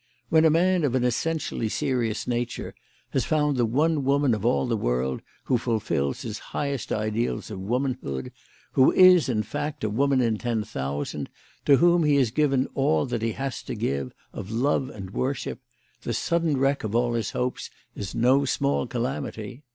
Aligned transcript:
When 0.29 0.45
a 0.45 0.49
man 0.49 0.83
of 0.83 0.95
an 0.95 1.03
essentially 1.03 1.69
serious 1.69 2.25
nature 2.25 2.73
has 3.11 3.23
found 3.23 3.55
the 3.55 3.67
one 3.67 4.03
woman 4.03 4.33
of 4.33 4.43
all 4.43 4.65
the 4.65 4.75
world 4.75 5.21
who 5.43 5.59
fulfils 5.59 6.23
his 6.23 6.39
highest 6.39 6.91
ideals 6.91 7.51
of 7.51 7.59
womanhood, 7.61 8.31
who 8.71 8.91
is, 8.93 9.29
in 9.29 9.43
fact, 9.43 9.83
a 9.83 9.91
woman 9.91 10.19
in 10.19 10.39
ten 10.39 10.63
thousand, 10.63 11.29
to 11.65 11.75
whom 11.77 12.03
he 12.03 12.15
has 12.15 12.31
given 12.31 12.67
all 12.73 13.05
that 13.05 13.21
he 13.21 13.33
has 13.33 13.61
to 13.61 13.75
give 13.75 14.11
of 14.33 14.49
love 14.49 14.89
and 14.89 15.11
worship, 15.11 15.59
the 16.01 16.15
sudden 16.15 16.57
wreck 16.57 16.83
of 16.83 16.95
all 16.95 17.13
his 17.13 17.29
hopes 17.29 17.69
is 17.95 18.15
no 18.15 18.43
small 18.43 18.87
calamity. 18.87 19.61